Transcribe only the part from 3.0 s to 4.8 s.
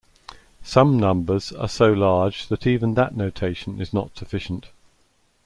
notation is not sufficient.